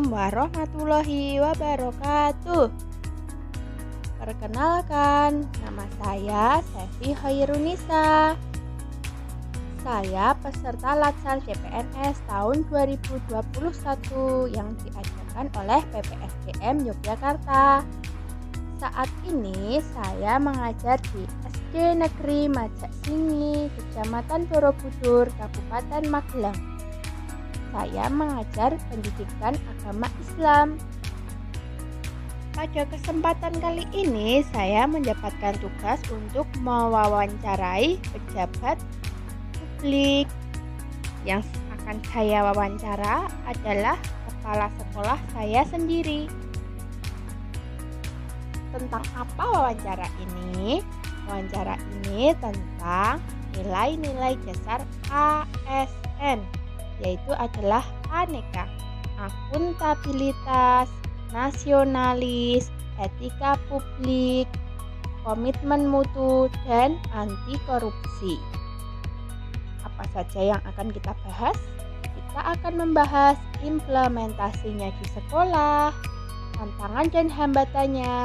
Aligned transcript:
Assalamualaikum 0.00 0.48
warahmatullahi 0.56 1.20
wabarakatuh. 1.44 2.72
Perkenalkan, 4.16 5.44
nama 5.60 5.84
saya 6.00 6.44
Sevi 6.72 7.12
Hoirunisa. 7.20 8.32
Saya 9.84 10.32
peserta 10.40 10.96
Latsar 10.96 11.44
CPNS 11.44 12.16
tahun 12.32 12.64
2021 12.72 14.56
yang 14.56 14.72
diadakan 14.80 15.46
oleh 15.60 15.84
PPSDM 15.92 16.76
Yogyakarta. 16.88 17.84
Saat 18.80 19.10
ini 19.28 19.84
saya 19.84 20.40
mengajar 20.40 20.96
di 21.12 21.28
SD 21.44 22.00
Negeri 22.00 22.48
Majak 22.48 22.88
Singi, 23.04 23.68
Kecamatan 23.68 24.48
Borobudur, 24.48 25.28
Kabupaten 25.36 26.08
Magelang 26.08 26.69
saya 27.70 28.10
mengajar 28.10 28.74
pendidikan 28.90 29.54
agama 29.76 30.06
Islam. 30.22 30.78
Pada 32.50 32.82
kesempatan 32.90 33.54
kali 33.62 33.86
ini, 33.94 34.42
saya 34.50 34.84
mendapatkan 34.84 35.56
tugas 35.62 36.02
untuk 36.12 36.44
mewawancarai 36.60 37.96
pejabat 38.10 38.76
publik. 39.54 40.26
Yang 41.24 41.46
akan 41.80 41.96
saya 42.10 42.44
wawancara 42.50 43.30
adalah 43.48 43.96
kepala 44.28 44.66
sekolah 44.76 45.18
saya 45.32 45.62
sendiri. 45.70 46.26
Tentang 48.76 49.04
apa 49.14 49.44
wawancara 49.46 50.06
ini? 50.20 50.82
Wawancara 51.30 51.78
ini 52.02 52.34
tentang 52.42 53.22
nilai-nilai 53.54 54.34
dasar 54.46 54.82
ASN 55.10 56.59
yaitu 57.00 57.32
adalah 57.36 57.84
aneka, 58.12 58.68
akuntabilitas, 59.20 60.88
nasionalis, 61.32 62.68
etika 63.00 63.56
publik, 63.68 64.46
komitmen 65.24 65.88
mutu, 65.88 66.48
dan 66.68 66.96
anti 67.12 67.56
korupsi. 67.68 68.36
Apa 69.84 70.04
saja 70.12 70.56
yang 70.56 70.62
akan 70.64 70.92
kita 70.92 71.12
bahas? 71.24 71.56
Kita 72.04 72.40
akan 72.56 72.74
membahas 72.78 73.36
implementasinya 73.64 74.88
di 74.92 75.06
sekolah, 75.12 75.92
tantangan 76.56 77.06
dan 77.12 77.26
hambatannya, 77.32 78.20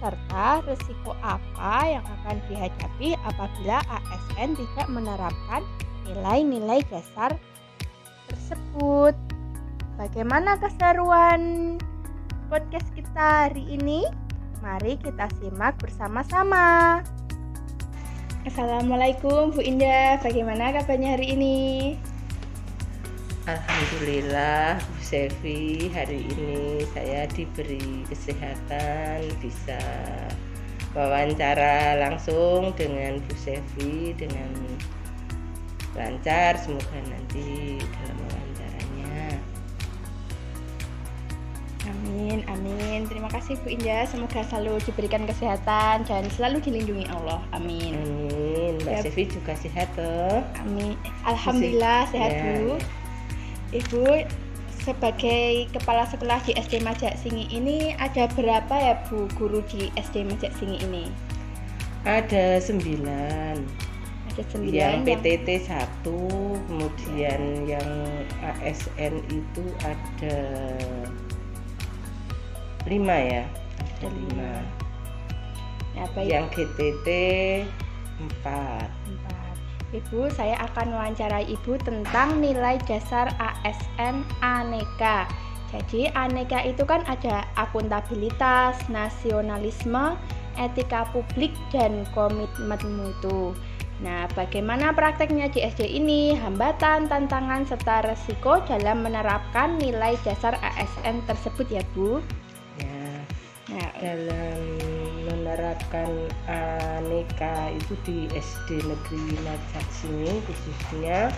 serta 0.00 0.60
risiko 0.68 1.16
apa 1.24 1.98
yang 1.98 2.04
akan 2.04 2.36
dihadapi 2.48 3.16
apabila 3.24 3.80
ASN 3.88 4.56
tidak 4.56 4.86
menerapkan 4.92 5.62
nilai-nilai 6.04 6.84
dasar 6.92 7.34
tersebut. 8.46 9.18
Bagaimana 9.98 10.54
keseruan 10.62 11.74
podcast 12.46 12.86
kita 12.94 13.50
hari 13.50 13.66
ini? 13.74 14.06
Mari 14.62 14.94
kita 15.02 15.26
simak 15.42 15.74
bersama-sama. 15.82 17.02
Assalamualaikum 18.46 19.50
Bu 19.50 19.58
Indah, 19.66 20.22
bagaimana 20.22 20.70
kabarnya 20.78 21.18
hari 21.18 21.34
ini? 21.34 21.58
Alhamdulillah 23.50 24.78
Bu 24.78 25.00
Sevi 25.02 25.90
hari 25.90 26.22
ini 26.30 26.86
saya 26.94 27.26
diberi 27.26 28.06
kesehatan 28.06 29.26
bisa 29.42 29.82
wawancara 30.94 31.98
langsung 31.98 32.70
dengan 32.78 33.18
Bu 33.26 33.34
Sevi 33.34 34.14
dengan 34.14 34.54
lancar 35.96 36.52
semoga 36.60 36.98
nanti 37.08 37.80
dalam 37.80 38.16
wawancaranya. 38.20 39.40
Amin 41.86 42.44
amin. 42.46 43.08
Terima 43.08 43.28
kasih 43.32 43.56
Bu 43.62 43.72
Indah. 43.72 44.04
Semoga 44.06 44.44
selalu 44.46 44.78
diberikan 44.84 45.24
kesehatan 45.24 46.04
dan 46.04 46.22
selalu 46.34 46.60
dilindungi 46.62 47.06
Allah. 47.10 47.40
Amin. 47.56 47.96
Amin. 47.96 48.78
Mbak 48.82 48.92
ya. 48.92 49.00
Sevi 49.02 49.22
juga 49.26 49.52
sehat 49.56 49.88
toh. 49.96 50.44
Amin. 50.62 50.94
Alhamdulillah 51.24 52.08
sehat 52.10 52.32
ya. 52.36 52.44
Bu. 52.44 52.76
Ibu 53.74 54.04
sebagai 54.86 55.66
kepala 55.74 56.06
sekolah 56.06 56.38
di 56.46 56.54
SD 56.54 56.78
Majak 56.86 57.18
Singi 57.18 57.50
ini 57.50 57.98
ada 57.98 58.30
berapa 58.30 58.74
ya 58.78 58.94
Bu 59.10 59.26
guru 59.34 59.58
di 59.66 59.90
SD 59.98 60.22
Majak 60.22 60.54
Singi 60.54 60.78
ini? 60.86 61.10
Ada 62.06 62.62
sembilan 62.62 63.85
ada 64.36 64.60
yang 64.68 65.00
PTT 65.02 65.64
satu 65.64 66.20
kemudian 66.68 67.64
yang 67.64 67.88
ASN 68.44 69.24
itu 69.32 69.64
ada 69.80 70.38
lima 72.84 73.16
ya 73.16 73.42
ada 73.80 74.08
lima 74.12 74.50
apa 75.96 76.20
ya? 76.20 76.40
yang 76.40 76.46
GTT 76.52 77.08
empat 78.20 78.88
Ibu, 79.94 80.28
saya 80.34 80.58
akan 80.66 80.98
wawancarai 80.98 81.46
Ibu 81.46 81.78
tentang 81.78 82.42
nilai 82.42 82.74
dasar 82.90 83.30
ASN 83.38 84.26
aneka. 84.42 85.30
Jadi, 85.70 86.10
aneka 86.10 86.58
itu 86.66 86.82
kan 86.82 87.06
ada 87.06 87.46
akuntabilitas, 87.54 88.82
nasionalisme, 88.90 90.18
etika 90.58 91.06
publik, 91.14 91.54
dan 91.70 92.02
komitmen 92.12 92.82
mutu. 92.98 93.54
Nah, 93.96 94.28
bagaimana 94.36 94.92
prakteknya 94.92 95.48
di 95.48 95.64
SD 95.64 95.88
ini? 95.88 96.36
Hambatan, 96.36 97.08
tantangan, 97.08 97.64
serta 97.64 98.04
resiko 98.04 98.60
dalam 98.68 99.00
menerapkan 99.00 99.80
nilai 99.80 100.20
dasar 100.20 100.52
ASN 100.60 101.24
tersebut 101.24 101.64
ya, 101.72 101.80
Bu? 101.96 102.20
Ya. 102.76 103.08
Nah, 103.72 103.88
dalam 103.96 104.60
menerapkan 105.24 106.12
aneka 106.44 107.72
itu 107.72 107.94
di 108.04 108.18
SD 108.36 108.84
Negeri 108.84 109.40
Najak 109.42 109.86
sini 109.90 110.44
khususnya 110.44 111.32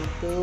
itu 0.00 0.36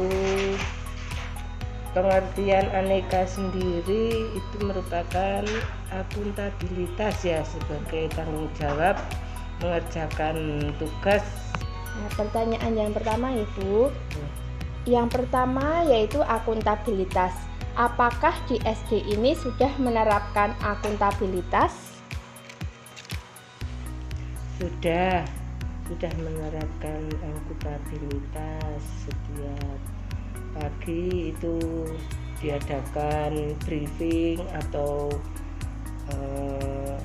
pengertian 1.91 2.65
aneka 2.71 3.27
sendiri 3.27 4.31
itu 4.31 4.55
merupakan 4.61 5.43
akuntabilitas 5.91 7.15
ya 7.25 7.41
sebagai 7.43 8.09
tanggung 8.13 8.49
jawab 8.57 8.97
mengerjakan 9.61 10.69
tugas. 10.77 11.25
Nah, 11.97 12.09
pertanyaan 12.13 12.73
yang 12.77 12.91
pertama 12.93 13.33
Ibu. 13.33 13.89
Hmm. 13.89 14.29
Yang 14.87 15.07
pertama 15.19 15.83
yaitu 15.83 16.23
akuntabilitas. 16.23 17.33
Apakah 17.77 18.33
di 18.49 18.57
SD 18.63 19.13
ini 19.13 19.37
sudah 19.37 19.69
menerapkan 19.77 20.57
akuntabilitas? 20.65 22.01
Sudah, 24.57 25.21
sudah 25.85 26.11
menerapkan 26.17 27.05
akuntabilitas 27.21 28.81
setiap 29.05 29.77
pagi 30.57 31.29
itu 31.29 31.61
diadakan 32.41 33.53
briefing 33.61 34.41
atau 34.57 35.13
eh, 36.13 36.97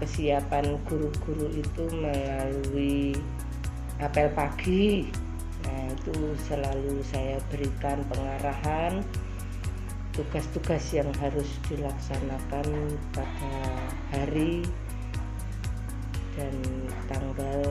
kesiapan 0.00 0.80
guru-guru 0.88 1.52
itu 1.52 1.84
melalui 1.92 3.12
apel 4.00 4.32
pagi. 4.32 5.12
Nah 5.68 5.92
itu 5.92 6.16
selalu 6.48 7.04
saya 7.04 7.36
berikan 7.52 8.00
pengarahan 8.08 9.04
tugas-tugas 10.16 10.82
yang 10.90 11.08
harus 11.22 11.48
dilaksanakan 11.70 12.66
pada 13.14 13.54
hari 14.10 14.64
dan 16.34 16.54
tanggal 17.06 17.62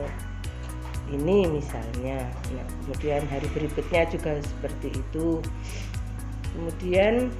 ini 1.10 1.46
misalnya. 1.50 2.22
Nah, 2.54 2.66
kemudian 2.86 3.22
hari 3.26 3.48
berikutnya 3.50 4.06
juga 4.08 4.38
seperti 4.40 4.94
itu. 4.94 5.42
Kemudian 6.54 7.34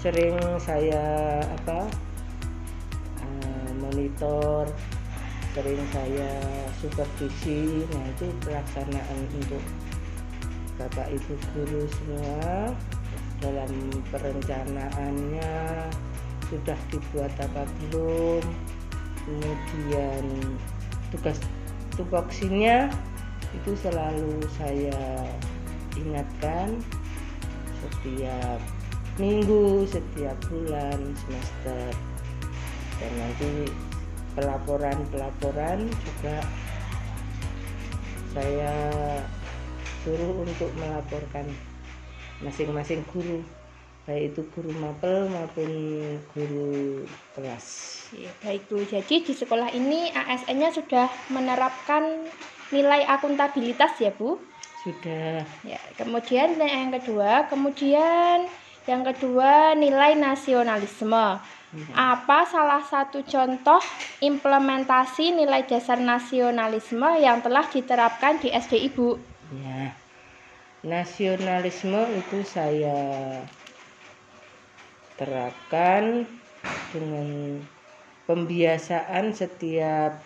sering 0.00 0.36
saya 0.62 1.40
apa 1.42 1.90
monitor 3.88 4.68
sering 5.56 5.80
saya 5.96 6.32
supervisi. 6.78 7.88
Nah 7.88 8.04
itu 8.12 8.28
pelaksanaan 8.44 9.20
untuk 9.32 9.64
bapak 10.76 11.08
ibu 11.08 11.34
guru 11.56 11.82
semua. 11.88 12.76
Dalam 13.38 13.70
perencanaannya 14.12 15.54
sudah 16.52 16.78
dibuat 16.92 17.32
apa 17.40 17.64
belum? 17.88 18.44
Kemudian 19.24 20.24
tugas 21.14 21.38
tupoksinya 21.96 22.92
itu 23.56 23.72
selalu 23.80 24.44
saya 24.60 25.24
ingatkan 25.96 26.76
setiap 27.80 28.60
minggu 29.18 29.82
setiap 29.90 30.38
bulan 30.46 30.98
semester 31.26 31.90
dan 32.98 33.12
nanti 33.18 33.70
pelaporan-pelaporan 34.34 35.86
juga 35.86 36.36
saya 38.34 38.74
suruh 40.06 40.46
untuk 40.46 40.70
melaporkan 40.78 41.46
masing-masing 42.42 43.02
guru 43.10 43.42
baik 44.08 44.32
itu 44.32 44.40
guru 44.56 44.72
mapel 44.80 45.28
maupun 45.28 45.70
guru 46.32 47.04
kelas. 47.36 47.66
Ya, 48.16 48.32
baik 48.40 48.64
Bu. 48.72 48.80
Jadi 48.88 49.20
di 49.20 49.36
sekolah 49.36 49.68
ini 49.76 50.08
ASN-nya 50.16 50.72
sudah 50.72 51.12
menerapkan 51.28 52.24
nilai 52.72 53.04
akuntabilitas 53.04 54.00
ya 54.00 54.08
Bu? 54.16 54.40
Sudah. 54.80 55.44
Ya, 55.60 55.76
kemudian 56.00 56.56
yang 56.56 56.88
kedua, 56.88 57.52
kemudian 57.52 58.48
yang 58.88 59.04
kedua 59.04 59.76
nilai 59.76 60.16
nasionalisme. 60.16 61.36
Ya. 61.68 62.16
Apa 62.16 62.48
salah 62.48 62.80
satu 62.80 63.20
contoh 63.28 63.82
implementasi 64.24 65.36
nilai 65.36 65.68
dasar 65.68 66.00
nasionalisme 66.00 67.20
yang 67.20 67.44
telah 67.44 67.68
diterapkan 67.68 68.40
di 68.40 68.48
SD 68.48 68.88
Ibu? 68.88 69.08
Ya. 69.60 69.92
Nasionalisme 70.80 72.00
itu 72.16 72.40
saya 72.48 72.96
terapkan 75.20 76.24
dengan 76.94 77.60
pembiasaan 78.24 79.36
setiap 79.36 80.16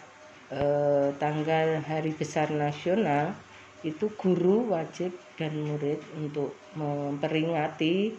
eh, 0.53 1.09
tanggal 1.19 1.83
hari 1.83 2.15
besar 2.15 2.55
nasional 2.55 3.35
itu 3.83 4.07
guru 4.15 4.71
wajib 4.71 5.11
dan 5.35 5.59
murid 5.59 5.99
untuk 6.15 6.55
memperingati 6.79 8.15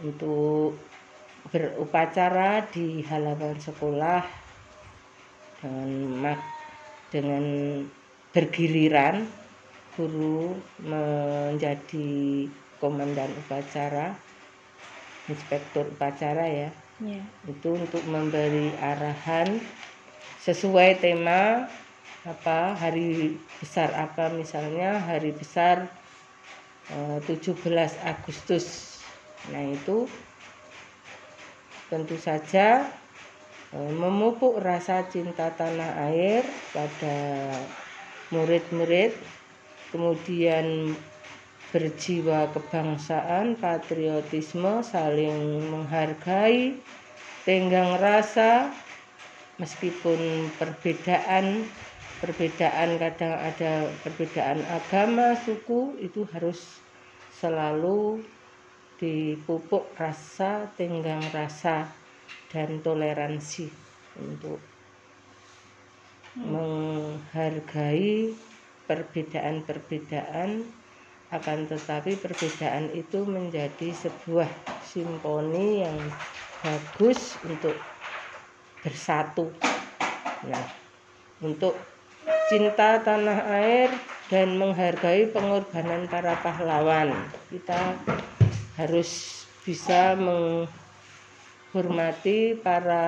untuk 0.00 0.80
berupacara 1.52 2.64
di 2.72 3.04
halaman 3.04 3.56
sekolah 3.60 4.24
dengan 5.60 6.36
dengan 7.12 7.44
bergiliran 8.34 9.24
guru 9.94 10.58
menjadi 10.82 12.48
komandan 12.82 13.30
upacara 13.46 14.12
inspektur 15.30 15.88
upacara 15.88 16.44
ya 16.44 16.70
yeah. 17.00 17.24
itu 17.46 17.78
untuk 17.78 18.02
memberi 18.10 18.74
arahan 18.82 19.62
sesuai 20.42 21.00
tema 21.00 21.70
apa 22.24 22.76
hari 22.76 23.36
besar 23.60 23.92
apa 23.94 24.32
misalnya 24.32 25.00
hari 25.00 25.32
besar 25.32 25.88
eh, 26.90 27.18
17 27.24 27.62
Agustus 28.04 28.98
nah 29.52 29.60
itu 29.60 30.08
tentu 31.92 32.16
saja 32.16 32.88
eh, 33.72 33.92
memupuk 33.92 34.60
rasa 34.60 35.04
cinta 35.08 35.52
tanah 35.52 36.08
air 36.12 36.44
pada 36.72 37.50
murid-murid 38.32 39.14
kemudian 39.94 40.96
berjiwa 41.74 42.54
kebangsaan, 42.54 43.58
patriotisme, 43.58 44.78
saling 44.86 45.62
menghargai, 45.74 46.78
tenggang 47.42 47.98
rasa, 47.98 48.70
meskipun 49.58 50.50
perbedaan 50.54 51.66
perbedaan 52.22 52.94
kadang 52.96 53.34
ada 53.36 53.90
perbedaan 54.06 54.62
agama, 54.70 55.34
suku 55.42 55.98
itu 55.98 56.22
harus 56.30 56.78
selalu 57.42 58.22
dipupuk 58.98 59.90
rasa, 59.98 60.70
tenggang 60.78 61.22
rasa 61.34 61.90
dan 62.50 62.78
toleransi 62.80 63.66
untuk 64.20 64.62
hmm. 66.38 66.46
menghargai 66.46 68.34
perbedaan-perbedaan 68.86 70.62
akan 71.34 71.58
tetapi 71.66 72.14
perbedaan 72.20 72.94
itu 72.94 73.26
menjadi 73.26 73.90
sebuah 73.90 74.46
simponi 74.86 75.82
yang 75.82 75.98
bagus 76.62 77.34
untuk 77.42 77.74
bersatu. 78.86 79.50
Nah, 80.46 80.66
untuk 81.42 81.74
cinta 82.46 83.02
tanah 83.02 83.50
air 83.50 83.90
dan 84.28 84.54
menghargai 84.56 85.26
pengorbanan 85.32 86.06
para 86.06 86.38
pahlawan. 86.38 87.12
Kita 87.50 87.98
harus 88.76 89.42
bisa 89.64 90.18
menghormati 91.72 92.58
para 92.60 93.02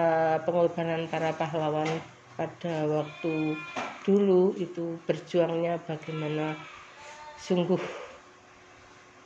pengorbanan 0.47 1.11
para 1.11 1.35
pahlawan 1.37 1.89
pada 2.37 2.87
waktu 2.87 3.61
dulu 4.07 4.55
itu 4.57 5.01
berjuangnya 5.05 5.83
bagaimana 5.85 6.57
sungguh 7.37 7.81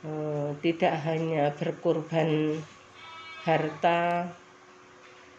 Eh, 0.01 0.49
tidak 0.65 0.97
hanya 1.05 1.53
berkorban 1.53 2.57
harta, 3.45 4.33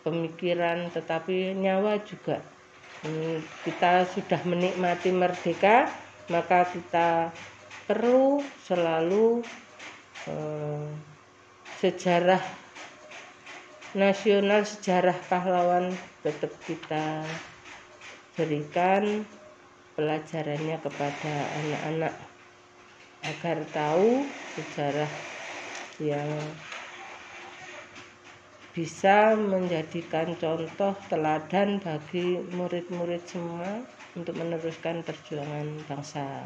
pemikiran, 0.07 0.87
tetapi 0.95 1.59
nyawa 1.59 1.99
juga. 2.07 2.39
Hmm, 3.03 3.43
kita 3.67 4.07
sudah 4.07 4.39
menikmati 4.47 5.11
merdeka, 5.11 5.91
maka 6.31 6.63
kita 6.71 7.35
perlu 7.91 8.39
selalu 8.63 9.43
eh, 10.29 10.87
sejarah 11.83 12.43
nasional, 13.93 14.65
sejarah 14.65 15.17
pahlawan 15.29 15.93
tetap 16.25 16.53
kita 16.65 17.27
berikan 18.39 19.27
pelajarannya 19.93 20.81
kepada 20.81 21.35
anak-anak 21.61 22.15
agar 23.23 23.59
tahu 23.71 24.25
sejarah 24.57 25.13
yang 26.01 26.31
bisa 28.73 29.37
menjadikan 29.37 30.33
contoh 30.41 30.97
teladan 31.13 31.77
bagi 31.85 32.41
murid-murid 32.57 33.21
semua 33.29 33.85
untuk 34.17 34.33
meneruskan 34.41 35.05
perjuangan 35.05 35.69
bangsa 35.85 36.41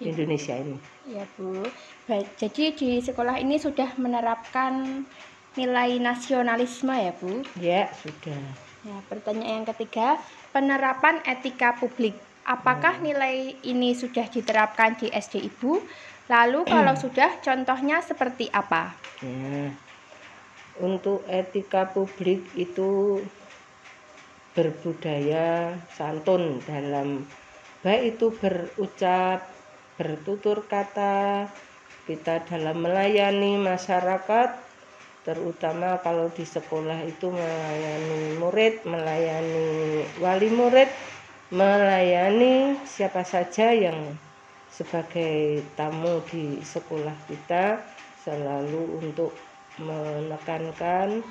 ya. 0.00 0.12
Indonesia 0.12 0.54
ini. 0.56 0.76
Ya 1.06 1.24
Bu, 1.36 1.64
baik. 2.10 2.36
Jadi 2.36 2.74
di 2.74 2.90
sekolah 3.00 3.38
ini 3.38 3.56
sudah 3.56 3.94
menerapkan 3.96 5.04
nilai 5.56 5.96
nasionalisme 5.98 6.92
ya 6.92 7.12
Bu? 7.16 7.32
Ya 7.58 7.88
sudah. 8.04 8.40
Ya, 8.86 8.96
pertanyaan 9.10 9.64
yang 9.64 9.68
ketiga, 9.74 10.20
penerapan 10.54 11.18
etika 11.26 11.74
publik. 11.74 12.14
Apakah 12.46 13.02
hmm. 13.02 13.02
nilai 13.02 13.36
ini 13.66 13.90
sudah 13.98 14.30
diterapkan 14.30 14.94
di 14.94 15.10
SD 15.10 15.42
Ibu? 15.42 15.82
Lalu 16.30 16.62
kalau 16.66 16.94
sudah, 16.94 17.42
contohnya 17.42 17.98
seperti 18.02 18.46
apa? 18.54 18.94
Ya. 19.22 19.74
Untuk 20.78 21.26
etika 21.26 21.90
publik 21.90 22.46
itu 22.54 23.22
berbudaya 24.54 25.74
santun 25.94 26.62
dalam 26.62 27.26
baik 27.82 28.18
itu 28.18 28.30
berucap, 28.38 29.55
bertutur 29.96 30.68
kata, 30.68 31.48
kita 32.04 32.44
dalam 32.46 32.84
melayani 32.84 33.56
masyarakat, 33.56 34.54
terutama 35.24 35.98
kalau 36.04 36.30
di 36.30 36.44
sekolah 36.46 37.02
itu 37.02 37.32
melayani 37.32 38.38
murid, 38.38 38.84
melayani 38.86 40.04
wali 40.20 40.52
murid, 40.52 40.88
melayani 41.50 42.78
siapa 42.86 43.24
saja 43.26 43.72
yang 43.72 44.14
sebagai 44.70 45.64
tamu 45.74 46.20
di 46.28 46.60
sekolah 46.60 47.16
kita 47.26 47.80
selalu 48.20 49.00
untuk 49.00 49.32
menekankan 49.80 51.24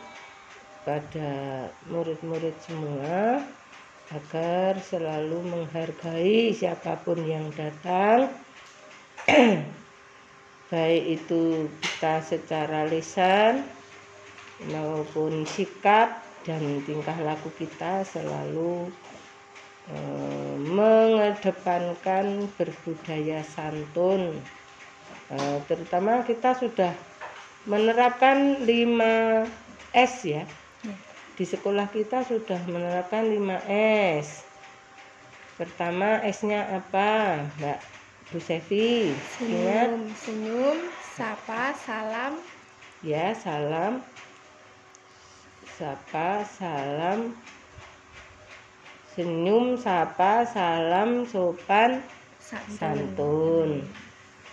pada 0.82 1.32
murid-murid 1.90 2.58
semua 2.62 3.42
agar 4.14 4.78
selalu 4.82 5.42
menghargai 5.46 6.54
siapa 6.54 6.94
pun 7.02 7.18
yang 7.26 7.50
datang 7.58 8.30
baik 10.72 11.04
itu 11.22 11.70
kita 11.82 12.22
secara 12.26 12.86
lisan 12.90 13.66
maupun 14.72 15.46
sikap 15.50 16.22
dan 16.46 16.82
tingkah 16.86 17.18
laku 17.22 17.50
kita 17.58 18.06
selalu 18.06 18.90
Eh, 19.86 20.56
mengedepankan 20.66 22.50
berbudaya 22.58 23.46
santun. 23.46 24.34
Eh, 25.30 25.58
terutama 25.70 26.26
kita 26.26 26.58
sudah 26.58 26.90
menerapkan 27.70 28.66
5 28.66 29.46
S 29.94 30.26
ya. 30.26 30.46
di 31.36 31.44
sekolah 31.44 31.92
kita 31.92 32.24
sudah 32.24 32.64
menerapkan 32.66 33.28
5 33.28 33.60
S. 34.18 34.48
Pertama 35.60 36.24
S-nya 36.24 36.64
apa 36.80 37.44
Mbak 37.60 37.80
Bu 38.34 38.40
Sevi 38.42 39.14
senyum 39.38 40.10
senyum 40.18 40.78
sapa 41.18 41.76
salam 41.78 42.42
ya 43.04 43.36
salam 43.38 44.02
sapa 45.78 46.42
salam 46.46 47.36
senyum, 49.16 49.80
sapa, 49.80 50.44
salam, 50.44 51.24
sopan, 51.24 52.04
santun. 52.44 52.76
santun. 52.76 53.70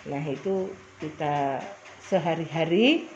Nah, 0.07 0.23
itu 0.23 0.71
kita 1.03 1.59
sehari-hari 2.07 3.11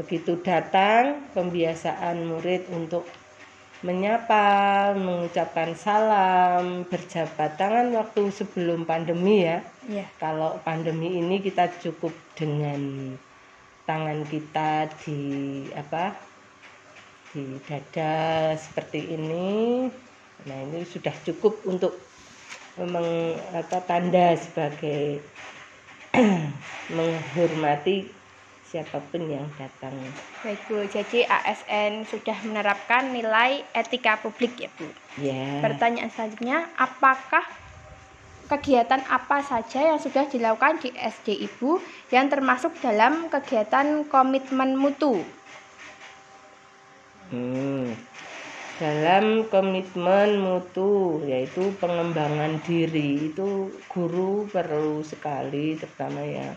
begitu 0.00 0.40
datang 0.40 1.20
pembiasaan 1.36 2.24
murid 2.24 2.64
untuk 2.72 3.04
menyapa, 3.84 4.96
mengucapkan 4.96 5.76
salam, 5.76 6.88
berjabat 6.88 7.60
tangan 7.60 7.92
waktu 7.92 8.32
sebelum 8.32 8.88
pandemi 8.88 9.44
ya. 9.44 9.60
Iya. 9.84 10.06
Kalau 10.16 10.56
pandemi 10.64 11.20
ini 11.20 11.44
kita 11.44 11.68
cukup 11.82 12.16
dengan 12.32 13.12
tangan 13.84 14.24
kita 14.26 14.88
di 15.04 15.20
apa 15.76 16.16
di 17.36 17.60
dada 17.68 18.56
seperti 18.56 19.12
ini. 19.12 19.86
Nah 20.48 20.58
ini 20.70 20.80
sudah 20.88 21.12
cukup 21.26 21.60
untuk 21.68 22.00
memang 22.80 23.36
apa 23.52 23.78
tanda 23.84 24.36
sebagai 24.36 25.20
menghormati 26.96 28.08
siapa 28.66 28.98
pun 28.98 29.22
yang 29.24 29.46
datang. 29.54 29.94
Baik 30.42 30.60
Bu, 30.66 30.82
jadi 30.90 31.22
ASN 31.24 32.02
sudah 32.10 32.34
menerapkan 32.42 33.14
nilai 33.14 33.62
etika 33.70 34.18
publik 34.18 34.58
ya 34.58 34.70
Bu. 34.74 34.88
Ya. 35.22 35.62
Pertanyaan 35.62 36.10
selanjutnya, 36.10 36.66
apakah 36.74 37.46
kegiatan 38.46 39.02
apa 39.10 39.42
saja 39.42 39.94
yang 39.94 39.98
sudah 39.98 40.26
dilakukan 40.30 40.78
di 40.78 40.94
SD 40.94 41.46
Ibu 41.50 41.82
yang 42.14 42.30
termasuk 42.30 42.74
dalam 42.78 43.26
kegiatan 43.26 44.06
komitmen 44.06 44.78
mutu? 44.78 45.18
Hmm. 47.30 47.90
Dalam 48.76 49.48
komitmen 49.48 50.36
mutu 50.36 51.24
yaitu 51.24 51.72
pengembangan 51.80 52.60
diri 52.62 53.32
itu 53.32 53.72
guru 53.88 54.44
perlu 54.52 55.00
sekali 55.00 55.80
terutama 55.80 56.20
ya 56.20 56.52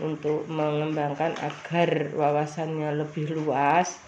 untuk 0.00 0.48
mengembangkan 0.48 1.36
agar 1.36 2.08
wawasannya 2.16 2.96
lebih 3.04 3.36
luas 3.36 4.00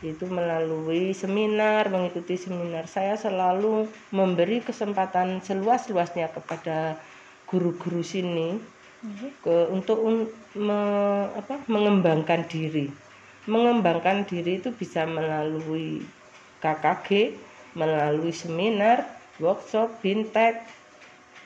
itu 0.00 0.30
melalui 0.30 1.10
seminar 1.10 1.90
mengikuti 1.90 2.38
seminar. 2.38 2.86
Saya 2.86 3.18
selalu 3.18 3.90
memberi 4.14 4.62
kesempatan 4.62 5.42
seluas-luasnya 5.42 6.30
kepada 6.30 6.96
guru-guru 7.50 8.00
sini 8.00 8.62
ke 9.42 9.56
untuk 9.74 9.98
un, 9.98 10.16
me, 10.54 10.80
apa, 11.34 11.58
mengembangkan 11.66 12.46
diri. 12.46 12.90
Mengembangkan 13.50 14.22
diri 14.28 14.62
itu 14.62 14.70
bisa 14.70 15.02
melalui 15.08 16.02
KKG 16.62 17.38
melalui 17.78 18.34
seminar 18.34 19.06
workshop 19.38 20.02
bintek 20.02 20.66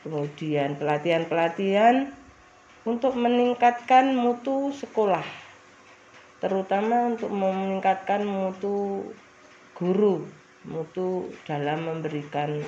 kemudian 0.03 0.75
pelatihan-pelatihan 0.81 2.11
untuk 2.83 3.15
meningkatkan 3.15 4.15
mutu 4.15 4.75
sekolah 4.75 5.25
terutama 6.43 7.15
untuk 7.15 7.31
meningkatkan 7.31 8.27
mutu 8.27 9.07
guru 9.79 10.27
mutu 10.67 11.31
dalam 11.47 11.87
memberikan 11.87 12.59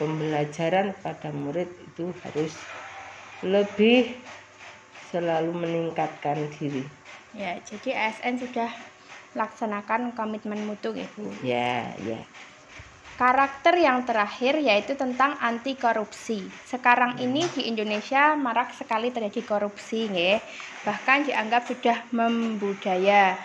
pembelajaran 0.00 0.96
kepada 0.96 1.28
murid 1.32 1.68
itu 1.84 2.12
harus 2.24 2.56
lebih 3.44 4.16
selalu 5.12 5.52
meningkatkan 5.52 6.48
diri 6.56 6.84
Ya, 7.30 7.54
jadi 7.62 7.94
ASN 8.10 8.42
sudah 8.42 8.66
laksanakan 9.38 10.18
komitmen 10.18 10.66
mutu 10.66 10.90
ya 10.98 11.06
Bu. 11.14 11.30
ya 11.46 11.94
ya 12.02 12.18
Karakter 13.20 13.76
yang 13.76 14.08
terakhir 14.08 14.56
yaitu 14.64 14.96
tentang 14.96 15.36
anti 15.44 15.76
korupsi. 15.76 16.40
Sekarang 16.64 17.20
ini 17.20 17.44
di 17.52 17.68
Indonesia 17.68 18.32
marak 18.32 18.72
sekali 18.72 19.12
terjadi 19.12 19.44
korupsi, 19.44 20.08
nggih. 20.08 20.40
Bahkan 20.88 21.28
dianggap 21.28 21.68
sudah 21.68 22.00
membudaya. 22.16 23.36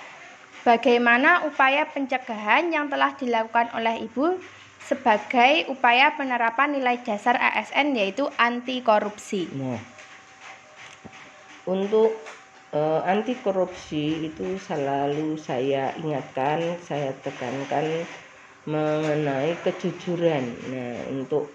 Bagaimana 0.64 1.44
upaya 1.44 1.92
pencegahan 1.92 2.72
yang 2.72 2.88
telah 2.88 3.20
dilakukan 3.20 3.76
oleh 3.76 4.08
Ibu 4.08 4.40
sebagai 4.80 5.68
upaya 5.68 6.16
penerapan 6.16 6.80
nilai 6.80 7.04
dasar 7.04 7.36
ASN 7.36 8.00
yaitu 8.00 8.32
anti 8.40 8.80
korupsi? 8.80 9.44
Nah, 9.60 9.84
untuk 11.68 12.16
eh, 12.72 13.02
anti 13.04 13.36
korupsi 13.44 14.24
itu 14.24 14.56
selalu 14.56 15.36
saya 15.36 15.92
ingatkan, 16.00 16.80
saya 16.80 17.12
tekankan 17.20 18.08
mengenai 18.66 19.54
kejujuran. 19.62 20.44
Nah, 20.74 20.98
untuk 21.14 21.50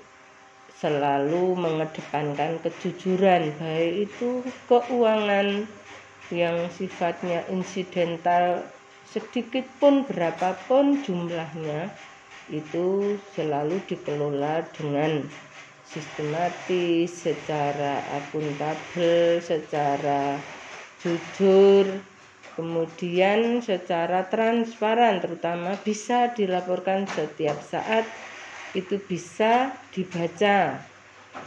selalu 0.81 1.59
mengedepankan 1.59 2.63
kejujuran, 2.65 3.53
baik 3.61 4.09
itu 4.09 4.41
keuangan 4.71 5.69
yang 6.31 6.71
sifatnya 6.71 7.45
insidental 7.51 8.63
sedikit 9.11 9.67
pun 9.83 10.07
berapapun 10.07 11.03
jumlahnya 11.03 11.91
itu 12.51 13.19
selalu 13.35 13.83
dikelola 13.91 14.63
dengan 14.75 15.27
sistematis, 15.83 17.11
secara 17.27 17.99
akuntabel, 18.15 19.43
secara 19.43 20.39
jujur, 21.03 21.99
kemudian 22.61 23.65
secara 23.65 24.29
transparan 24.29 25.25
terutama 25.25 25.81
bisa 25.81 26.29
dilaporkan 26.37 27.09
setiap 27.09 27.57
saat 27.65 28.05
itu 28.77 29.01
bisa 29.01 29.73
dibaca 29.97 30.77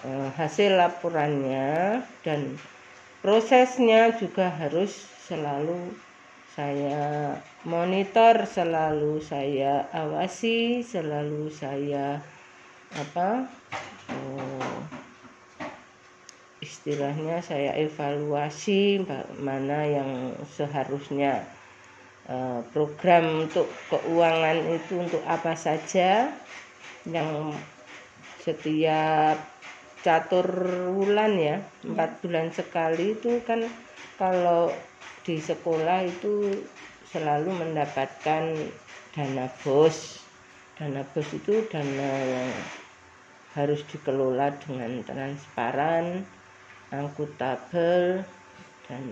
eh, 0.09 0.29
hasil 0.33 0.73
laporannya 0.73 2.01
dan 2.25 2.57
prosesnya 3.21 4.17
juga 4.17 4.49
harus 4.49 5.05
selalu 5.29 5.93
saya 6.57 7.37
monitor 7.61 8.49
selalu 8.49 9.21
saya 9.21 9.85
awasi 9.93 10.81
selalu 10.81 11.53
saya 11.53 12.25
apa 12.93 13.45
oh, 14.09 14.52
istilahnya 16.63 17.43
saya 17.43 17.75
evaluasi 17.75 19.03
mana 19.43 19.83
yang 19.83 20.31
seharusnya 20.55 21.43
eh, 22.31 22.59
program 22.71 23.43
untuk 23.43 23.67
keuangan 23.91 24.63
itu 24.71 25.03
untuk 25.03 25.23
apa 25.27 25.59
saja 25.59 26.31
yang 27.03 27.51
setiap 28.39 29.35
catur 30.03 30.47
bulan 30.95 31.35
ya. 31.35 31.57
empat 31.83 32.23
bulan 32.23 32.51
sekali 32.51 33.15
itu 33.15 33.43
kan 33.43 33.67
kalau 34.15 34.71
di 35.23 35.39
sekolah 35.39 36.03
itu 36.03 36.63
selalu 37.11 37.55
mendapatkan 37.55 38.43
dana 39.15 39.47
bos. 39.63 40.19
Dana 40.75 41.07
bos 41.15 41.27
itu 41.31 41.63
dana 41.71 42.11
yang 42.23 42.49
harus 43.55 43.85
dikelola 43.87 44.51
dengan 44.65 45.05
transparan 45.05 46.25
akuntabel 47.01 48.23
dan 48.87 49.03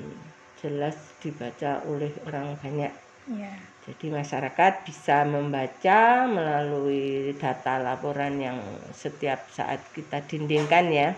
jelas 0.61 0.95
dibaca 1.21 1.81
oleh 1.89 2.11
orang 2.29 2.53
banyak 2.61 2.93
Ya. 3.29 3.53
jadi 3.85 4.07
masyarakat 4.13 4.73
bisa 4.85 5.25
membaca 5.25 6.01
melalui 6.29 7.33
data 7.41 7.81
laporan 7.81 8.37
yang 8.37 8.57
setiap 8.93 9.39
saat 9.57 9.81
kita 9.95 10.21
dindingkan 10.29 10.85
ya. 10.93 11.09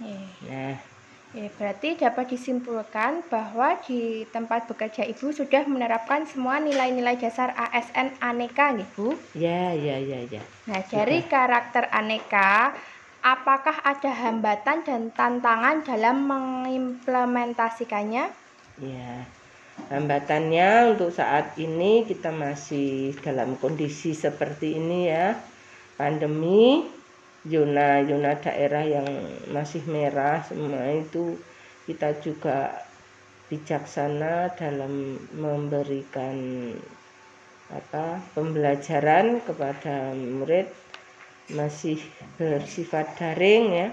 Ya. 0.00 0.16
Nah, 0.48 0.74
Ya, 1.36 1.52
berarti 1.52 2.00
dapat 2.00 2.32
disimpulkan 2.32 3.28
bahwa 3.28 3.76
di 3.84 4.24
tempat 4.32 4.64
bekerja 4.72 5.04
Ibu 5.04 5.36
sudah 5.36 5.68
menerapkan 5.68 6.24
semua 6.24 6.56
nilai-nilai 6.56 7.20
dasar 7.20 7.52
ASN 7.52 8.08
aneka, 8.24 8.72
nih 8.72 8.88
Bu. 8.96 9.12
ya 9.36 9.76
ya 9.76 9.96
ya 10.00 10.20
ya. 10.32 10.42
Nah, 10.64 10.80
dari 10.88 11.18
karakter 11.28 11.92
aneka, 11.92 12.72
apakah 13.26 13.82
ada 13.82 14.14
hambatan 14.14 14.86
dan 14.86 15.10
tantangan 15.10 15.82
dalam 15.82 16.30
mengimplementasikannya? 16.30 18.30
Ya. 18.78 19.14
Hambatannya 19.90 20.96
untuk 20.96 21.12
saat 21.12 21.58
ini 21.58 22.06
kita 22.06 22.30
masih 22.30 23.18
dalam 23.20 23.58
kondisi 23.58 24.14
seperti 24.14 24.78
ini 24.78 25.10
ya. 25.10 25.34
Pandemi 25.98 26.86
zona-zona 27.42 28.38
daerah 28.38 28.86
yang 28.86 29.08
masih 29.50 29.82
merah 29.90 30.46
semua 30.46 30.86
itu 30.94 31.34
kita 31.84 32.16
juga 32.22 32.86
bijaksana 33.52 34.56
dalam 34.58 35.18
memberikan 35.34 36.34
apa 37.66 38.22
pembelajaran 38.34 39.42
kepada 39.42 40.14
murid 40.14 40.70
masih 41.52 42.00
bersifat 42.40 43.14
daring 43.18 43.64
ya. 43.74 43.88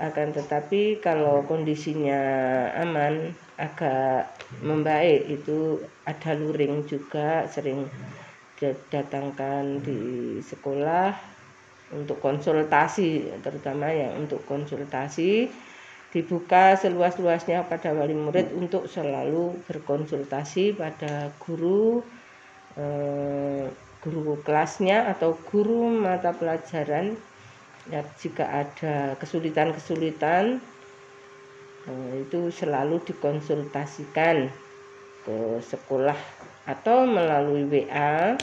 Akan 0.00 0.32
tetapi 0.32 0.98
kalau 1.04 1.44
kondisinya 1.44 2.16
aman 2.80 3.36
agak 3.60 4.32
membaik 4.64 5.28
itu 5.28 5.84
ada 6.08 6.32
luring 6.34 6.88
juga 6.88 7.44
sering 7.46 7.86
datangkan 8.88 9.82
di 9.82 10.38
sekolah 10.38 11.12
untuk 11.92 12.22
konsultasi 12.22 13.28
terutama 13.42 13.90
yang 13.92 14.22
untuk 14.22 14.42
konsultasi. 14.48 15.50
Dibuka 16.12 16.76
seluas-luasnya 16.76 17.64
pada 17.64 17.96
wali 17.96 18.12
murid 18.12 18.52
untuk 18.52 18.84
selalu 18.84 19.56
berkonsultasi 19.64 20.76
pada 20.76 21.32
guru 21.40 22.04
eh, 22.76 23.64
guru 24.02 24.34
kelasnya 24.42 25.06
atau 25.14 25.38
guru 25.48 25.86
mata 25.94 26.34
pelajaran 26.34 27.14
ya 27.90 28.02
jika 28.18 28.66
ada 28.66 29.14
kesulitan-kesulitan 29.18 30.58
eh, 31.86 32.12
itu 32.22 32.50
selalu 32.50 33.02
dikonsultasikan 33.06 34.50
ke 35.22 35.38
sekolah 35.62 36.18
atau 36.66 37.06
melalui 37.06 37.66
WA 37.66 38.38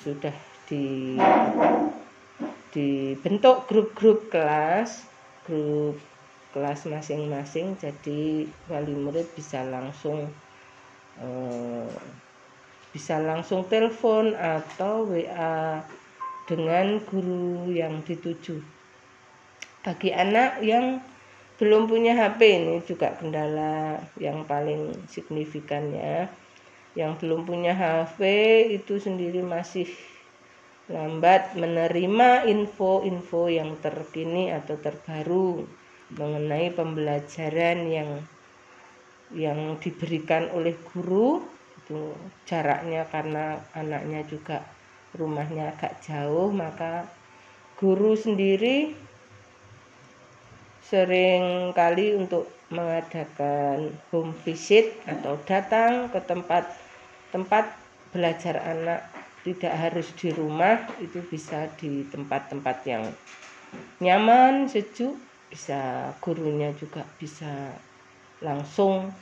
sudah 0.00 0.36
di 0.68 1.16
dibentuk 2.72 3.68
grup-grup 3.68 4.28
kelas 4.32 5.04
grup 5.48 5.96
kelas 6.52 6.88
masing-masing 6.88 7.76
jadi 7.80 8.48
wali 8.68 8.94
murid 8.96 9.28
bisa 9.36 9.64
langsung 9.64 10.28
eh, 11.20 11.88
bisa 12.94 13.18
langsung 13.18 13.66
telepon 13.66 14.38
atau 14.38 15.10
WA 15.10 15.82
dengan 16.46 17.02
guru 17.02 17.66
yang 17.74 18.06
dituju. 18.06 18.62
Bagi 19.82 20.14
anak 20.14 20.62
yang 20.62 21.02
belum 21.58 21.90
punya 21.90 22.14
HP 22.14 22.40
ini 22.46 22.74
juga 22.86 23.18
kendala 23.18 23.98
yang 24.18 24.46
paling 24.46 24.94
signifikan 25.10 25.90
ya 25.94 26.26
yang 26.94 27.18
belum 27.18 27.46
punya 27.46 27.74
HP 27.74 28.22
itu 28.70 29.02
sendiri 29.02 29.42
masih 29.42 29.90
lambat 30.86 31.58
menerima 31.58 32.46
info-info 32.46 33.50
yang 33.50 33.74
terkini 33.82 34.54
atau 34.54 34.78
terbaru 34.78 35.66
mengenai 36.14 36.70
pembelajaran 36.70 37.78
yang 37.90 38.10
yang 39.34 39.74
diberikan 39.82 40.46
oleh 40.54 40.78
guru 40.94 41.42
itu 41.84 42.16
jaraknya 42.48 43.04
karena 43.12 43.60
anaknya 43.76 44.24
juga 44.24 44.64
rumahnya 45.12 45.76
agak 45.76 46.00
jauh 46.00 46.48
maka 46.48 47.04
guru 47.76 48.16
sendiri 48.16 48.96
sering 50.80 51.76
kali 51.76 52.16
untuk 52.16 52.48
mengadakan 52.72 53.92
home 54.08 54.32
visit 54.48 54.96
atau 55.04 55.36
datang 55.44 56.08
ke 56.08 56.20
tempat 56.24 56.64
tempat 57.28 57.68
belajar 58.16 58.56
anak 58.64 59.04
tidak 59.44 59.76
harus 59.76 60.08
di 60.16 60.32
rumah 60.32 60.80
itu 61.04 61.20
bisa 61.28 61.68
di 61.76 62.08
tempat-tempat 62.08 62.76
yang 62.88 63.04
nyaman 64.00 64.64
sejuk 64.64 65.20
bisa 65.52 66.10
gurunya 66.24 66.72
juga 66.80 67.04
bisa 67.20 67.76
langsung 68.40 69.12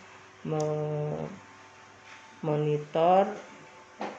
memonitor 2.42 3.30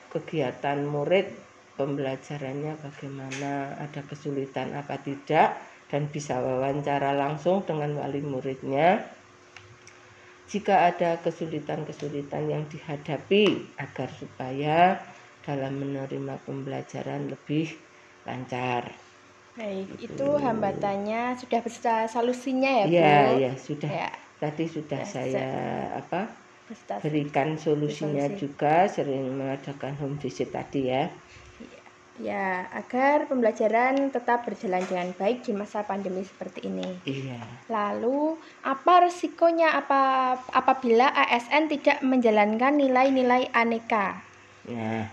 kegiatan 0.10 0.80
murid 0.88 1.28
pembelajarannya 1.76 2.80
bagaimana 2.80 3.76
ada 3.84 4.02
kesulitan 4.08 4.72
apa 4.72 4.96
tidak 5.04 5.60
dan 5.92 6.08
bisa 6.08 6.40
wawancara 6.40 7.12
langsung 7.14 7.68
dengan 7.68 8.00
wali 8.00 8.24
muridnya 8.24 9.04
jika 10.48 10.88
ada 10.92 11.18
kesulitan-kesulitan 11.20 12.46
yang 12.48 12.64
dihadapi 12.70 13.74
agar 13.80 14.10
supaya 14.14 15.02
dalam 15.44 15.82
menerima 15.82 16.40
pembelajaran 16.46 17.28
lebih 17.28 17.74
lancar. 18.24 18.94
Baik, 19.54 19.98
itu 20.02 20.28
hambatannya 20.38 21.38
sudah 21.38 21.60
beserta 21.62 22.06
solusinya 22.10 22.70
ya, 22.70 22.86
Bu? 22.86 22.94
Iya, 22.94 23.18
iya, 23.38 23.52
sudah. 23.58 23.92
Ya. 23.92 24.10
Tadi 24.38 24.66
sudah 24.66 25.02
ya, 25.02 25.10
saya 25.10 25.50
apa? 26.00 26.43
Berikan 27.04 27.60
solusinya 27.60 28.32
solusi. 28.32 28.40
juga 28.40 28.88
sering 28.88 29.36
mengadakan 29.36 29.94
home 30.00 30.18
visit 30.20 30.56
tadi 30.56 30.88
ya. 30.88 31.12
Ya, 32.22 32.70
agar 32.70 33.26
pembelajaran 33.26 34.14
tetap 34.14 34.46
berjalan 34.46 34.86
dengan 34.86 35.10
baik 35.18 35.50
di 35.50 35.52
masa 35.58 35.82
pandemi 35.82 36.22
seperti 36.22 36.70
ini. 36.70 37.02
Iya. 37.10 37.42
Lalu, 37.74 38.38
apa 38.62 39.10
resikonya 39.10 39.74
apa 39.74 40.38
apabila 40.54 41.10
ASN 41.10 41.74
tidak 41.74 42.06
menjalankan 42.06 42.78
nilai-nilai 42.78 43.50
aneka? 43.50 44.22
Nah, 44.70 45.10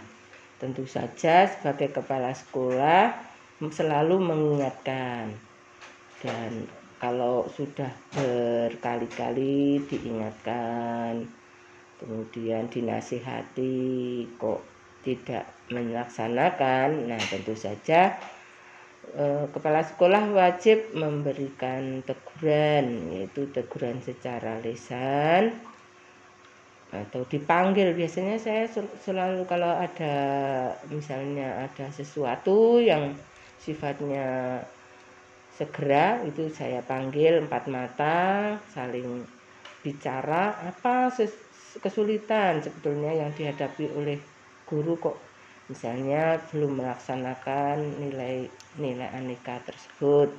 tentu 0.60 0.84
saja 0.84 1.48
sebagai 1.48 1.88
kepala 1.88 2.36
sekolah 2.36 3.16
selalu 3.72 4.20
mengingatkan 4.20 5.32
dan 6.20 6.68
kalau 7.00 7.48
sudah 7.48 7.88
berkali-kali 8.12 9.80
diingatkan 9.88 11.39
kemudian 12.00 12.72
dinasihati 12.72 13.76
kok 14.40 14.64
tidak 15.04 15.44
melaksanakan. 15.68 17.06
Nah 17.06 17.20
tentu 17.20 17.52
saja 17.52 18.16
eh, 19.14 19.44
kepala 19.52 19.84
sekolah 19.84 20.32
wajib 20.32 20.96
memberikan 20.96 22.00
teguran 22.08 23.12
yaitu 23.12 23.46
teguran 23.52 24.00
secara 24.00 24.58
lisan 24.64 25.52
atau 26.90 27.22
dipanggil. 27.28 27.94
Biasanya 27.94 28.40
saya 28.40 28.66
selalu 29.04 29.46
kalau 29.46 29.70
ada 29.70 30.16
misalnya 30.90 31.70
ada 31.70 31.86
sesuatu 31.94 32.82
yang 32.82 33.14
sifatnya 33.60 34.58
segera 35.54 36.24
itu 36.24 36.48
saya 36.48 36.80
panggil 36.80 37.44
empat 37.44 37.68
mata 37.68 38.56
saling 38.72 39.28
bicara 39.84 40.56
apa 40.56 41.12
kesulitan 41.78 42.58
sebetulnya 42.58 43.14
yang 43.14 43.30
dihadapi 43.30 43.86
oleh 43.94 44.18
guru 44.66 44.98
kok. 44.98 45.18
Misalnya 45.70 46.42
belum 46.50 46.82
melaksanakan 46.82 48.02
nilai 48.02 48.50
nilai 48.82 49.08
aneka 49.14 49.62
tersebut. 49.62 50.34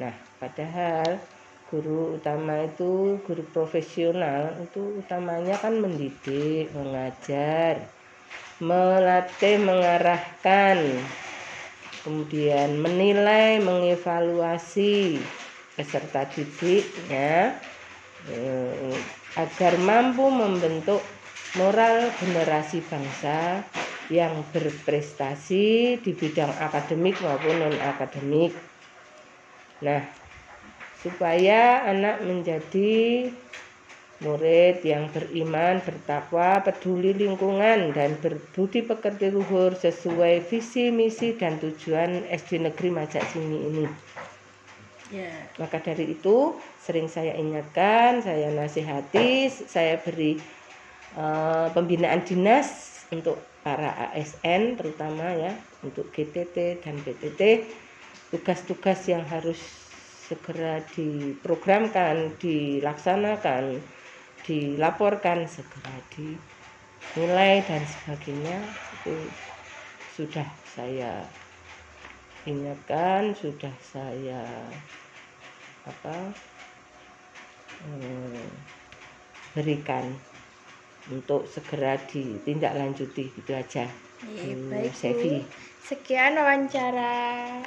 Nah 0.00 0.16
padahal 0.40 1.20
guru 1.68 2.16
utama 2.16 2.64
itu 2.64 3.20
guru 3.20 3.44
profesional 3.52 4.56
itu 4.64 5.04
utamanya 5.04 5.60
kan 5.60 5.76
mendidik 5.76 6.72
mengajar 6.72 7.80
melatih 8.62 9.58
mengarahkan 9.58 10.78
kemudian 12.02 12.78
menilai, 12.78 13.62
mengevaluasi 13.62 15.18
peserta 15.78 16.26
didiknya 16.30 17.56
eh, 18.28 18.98
agar 19.36 19.80
mampu 19.80 20.28
membentuk 20.28 21.00
moral 21.56 22.08
generasi 22.20 22.80
bangsa 22.84 23.64
yang 24.12 24.44
berprestasi 24.52 25.96
di 26.00 26.12
bidang 26.12 26.52
akademik 26.60 27.16
maupun 27.20 27.56
non 27.60 27.76
akademik. 27.80 28.52
Nah, 29.80 30.04
supaya 31.00 31.82
anak 31.88 32.24
menjadi 32.24 33.28
murid 34.22 34.86
yang 34.86 35.10
beriman, 35.10 35.82
bertakwa, 35.82 36.62
peduli 36.62 37.10
lingkungan, 37.10 37.90
dan 37.90 38.14
berbudi 38.22 38.86
pekerti 38.86 39.34
luhur 39.34 39.74
sesuai 39.74 40.46
visi, 40.46 40.94
misi, 40.94 41.34
dan 41.34 41.58
tujuan 41.58 42.22
SD 42.30 42.62
Negeri 42.62 42.88
Majak 42.94 43.26
Sini 43.34 43.58
ini. 43.66 43.86
Yeah. 45.10 45.42
Maka 45.58 45.82
dari 45.82 46.14
itu 46.14 46.56
sering 46.82 47.06
saya 47.06 47.38
ingatkan, 47.38 48.20
saya 48.26 48.50
nasihati, 48.50 49.46
saya 49.48 50.02
beri 50.02 50.36
uh, 51.14 51.70
pembinaan 51.70 52.26
dinas 52.26 53.00
untuk 53.14 53.38
para 53.62 54.10
ASN 54.10 54.74
terutama 54.74 55.30
ya, 55.38 55.54
untuk 55.86 56.10
GTT 56.10 56.82
dan 56.82 56.98
BTT, 57.06 57.70
tugas-tugas 58.34 59.06
yang 59.06 59.22
harus 59.30 59.58
segera 60.26 60.82
diprogramkan, 60.94 62.34
dilaksanakan 62.42 63.78
dilaporkan 64.42 65.46
segera 65.46 65.94
dinilai 66.14 67.62
dan 67.62 67.82
sebagainya. 67.86 68.58
Itu 69.02 69.14
sudah 70.18 70.48
saya 70.74 71.24
ingatkan 72.42 73.38
sudah 73.38 73.70
saya 73.78 74.42
apa 75.86 76.34
hmm, 77.86 78.46
berikan 79.58 80.14
untuk 81.10 81.50
segera 81.50 81.98
ditindaklanjuti 81.98 83.34
itu 83.34 83.52
aja 83.52 83.90
Iya, 84.22 84.54
baik 84.70 84.94
Sevi. 84.94 85.42
Sekian 85.82 86.38
wawancara 86.38 87.58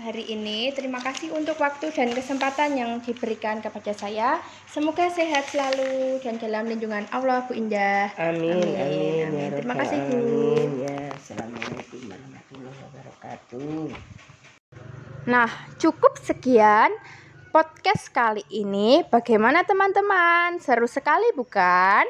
hari 0.00 0.24
ini. 0.32 0.72
Terima 0.72 1.04
kasih 1.04 1.36
untuk 1.36 1.60
waktu 1.60 1.92
dan 1.92 2.16
kesempatan 2.16 2.80
yang 2.80 2.96
diberikan 3.04 3.60
kepada 3.60 3.92
saya. 3.92 4.40
Semoga 4.72 5.12
sehat 5.12 5.52
selalu 5.52 6.16
dan 6.24 6.40
dalam 6.40 6.64
lindungan 6.64 7.04
Allah 7.12 7.44
Bu 7.44 7.52
Indah. 7.52 8.08
Amin. 8.16 8.56
Amin. 8.56 8.72
amin. 8.72 9.22
amin. 9.28 9.36
Ya 9.36 9.48
Terima 9.52 9.74
kasih 9.76 9.98
Bu. 10.00 10.16
Amin. 10.16 10.70
Ya, 10.80 11.00
Assalamualaikum 11.12 12.00
warahmatullahi 12.08 12.78
wabarakatuh. 12.88 13.84
Nah, 15.28 15.50
cukup 15.76 16.16
sekian 16.24 16.88
podcast 17.52 18.08
kali 18.08 18.40
ini. 18.48 19.04
Bagaimana 19.12 19.60
teman-teman? 19.62 20.56
Seru 20.56 20.88
sekali 20.88 21.28
bukan? 21.36 22.08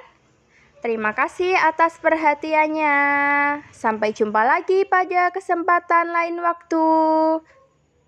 Terima 0.78 1.10
kasih 1.10 1.58
atas 1.58 1.98
perhatiannya. 1.98 2.98
Sampai 3.74 4.14
jumpa 4.14 4.46
lagi 4.46 4.86
pada 4.86 5.34
kesempatan 5.34 6.14
lain 6.14 6.38
waktu. 6.38 6.86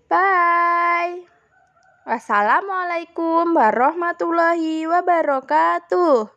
Bye. 0.07 1.27
Wassalamualaikum 2.07 3.51
warahmatullahi 3.51 4.87
wabarakatuh. 4.87 6.34